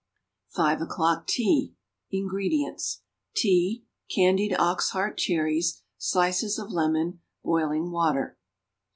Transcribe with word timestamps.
=Five 0.49 0.81
o'clock 0.81 1.27
Tea.= 1.27 1.75
INGREDIENTS. 2.09 3.03
Tea. 3.35 3.85
Candied 4.09 4.55
ox 4.57 4.89
heart 4.89 5.15
cherries. 5.19 5.83
Slices 5.99 6.57
of 6.57 6.71
lemon. 6.71 7.19
Boiling 7.43 7.91
water. 7.91 8.39